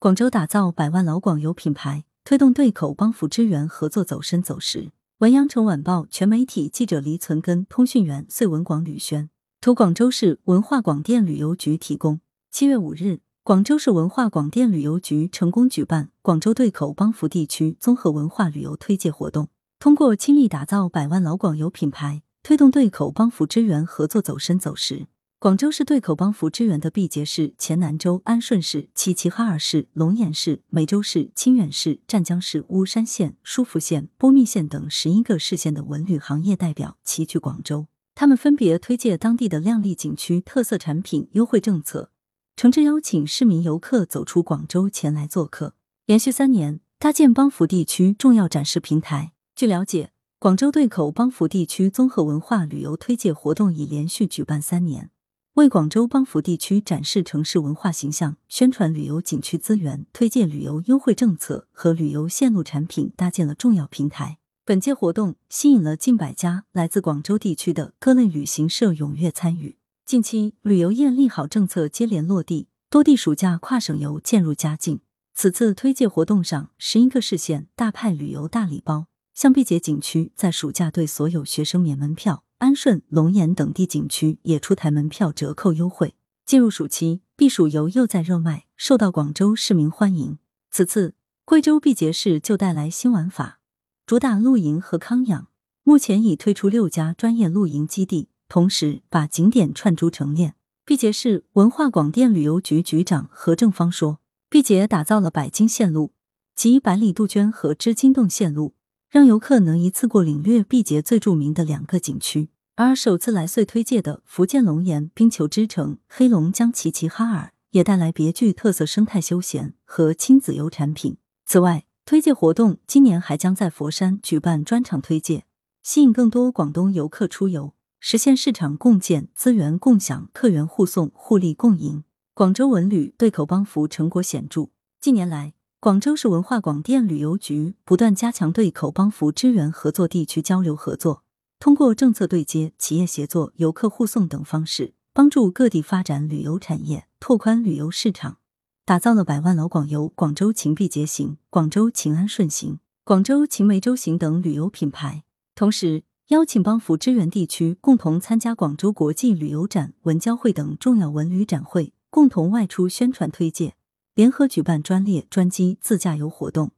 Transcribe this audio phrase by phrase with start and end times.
[0.00, 4.92] 广州打造百万老广游品牌，推动对口帮扶支援合作走深走实。
[5.18, 9.28] 文阳城晚报全媒体记者黎存根，通讯员穗文广吕轩，
[9.60, 12.20] 图广州市文化广电旅游局提供。
[12.52, 19.48] 七月五日，广州市文化广电旅游局成功举办广州对口帮扶地区综合文化旅游推介活动，
[19.80, 25.08] 通过倾力打造百万老广游品牌，推动对口帮扶支援合作走深走实。
[25.40, 42.10] 广州市对口帮扶支援的毕节市、黔南州、安顺市、齐齐哈尔市、龙岩市、梅州市、清远市、湛江市、巫山县、舒福县、波密县等十一个市县的文旅行业代表齐聚广州，他们分别推介当地的靓丽景区、特色产品、优惠政策，
[42.56, 45.74] 诚挚邀请市民游客走出广州前来做客。
[46.06, 49.30] 连续三年搭建帮扶地区重要展示平台。
[49.54, 50.10] 据了解，
[50.40, 55.12] 广州对口帮扶地区综合文化旅游推介活动已连续举办三年。
[55.58, 64.38] 为广州帮扶地区展示城市文化形象、宣传旅游景区资源、推介旅游优惠政策和旅游线路产品搭建了重要平台。
[64.64, 69.78] 本届活动吸引了近百家来自广州地区的各类旅行社踊跃参与。
[70.06, 75.00] 近期，旅游业利好政策接连落地，多地暑假跨省游渐入佳境。
[75.34, 79.06] 此次推介活动上，十一个市县大派旅游大礼包，
[79.38, 82.42] 像毕节景区在暑假对所有学生免门票。
[82.58, 86.16] 安顺、龙岩等地景区也出台门票折扣优惠。
[86.44, 90.38] 进入暑期，避暑游又在热卖，受到广州市民欢迎。
[90.72, 93.60] 此次贵州毕节市就带来新玩法，
[94.04, 95.46] 主打露营和康养。
[95.84, 100.56] 目前已推出六家专业露营基地，同时把景点串珠成链。
[100.84, 104.18] 毕节市文化广电旅游局局长何正方说
[104.50, 106.10] ：“毕节打造了百金线路
[106.56, 108.74] 及百里杜鹃和织金洞线路。”
[109.10, 121.16] 让游客能一次过领略毕节最著名的两个景区，而首次来穗推介的福建龙岩冰球之城、黑龙江齐齐哈尔也带来别具特色生态休闲和亲子游产品。
[121.46, 125.46] 此外，推介活动今年还将在佛山举办专场推介，
[125.82, 132.04] 吸引更多广东游客出游，实现市场共建、资源共享、客源互送、互利共赢。
[132.34, 134.68] 广州文旅对口帮扶成果显著，
[135.00, 135.54] 近年来。
[135.80, 141.22] 广州市文化广电旅游局不断加强对口帮扶支援合作、地区交流合作，
[141.60, 148.38] 通过政策对接、企业协作、游客互送等方式，帮助各地发展旅游产业，拓宽旅游市场，
[148.84, 155.22] 打造了百万老广游、广州情毕节行、广州秦安顺行、广州秦梅州行等旅游品牌。
[155.54, 163.76] 同时，邀请帮扶支援地区共同参加广州国际旅游展、文交会等重要文旅展会，共同外出宣传推介。
[164.18, 166.72] 联合举办专列、专机自驾游活动，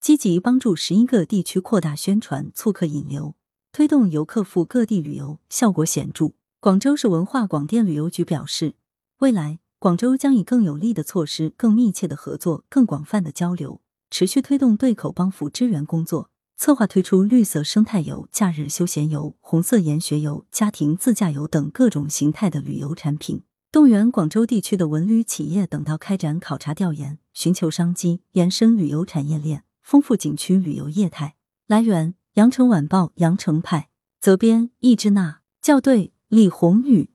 [0.00, 3.34] 积极帮助十一个地区扩大宣传、促客引流，
[3.72, 6.34] 推动游客赴各地旅游，效果显著。
[6.60, 8.74] 广州市文化广电旅游局表示，
[9.18, 23.42] 未来广州将以更有力的措施、更密切的合作、更广泛的交流，持续推动对口帮扶支援工作，策划推出绿色生态游、假日休闲游、红色研学游、家庭自驾游等各种形态的旅游产品。
[23.74, 31.34] 动员广州地区的文旅企业等到开展考察调研，寻求商机，延伸旅游产业链，丰富景区旅游业态。
[31.66, 33.88] 来源：羊城晚报羊城派，
[34.20, 37.10] 责编：易之娜，校对：李红宇。